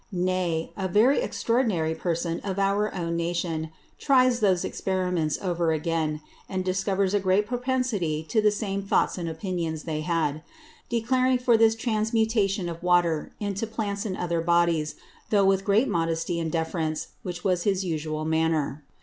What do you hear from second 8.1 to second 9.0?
to the same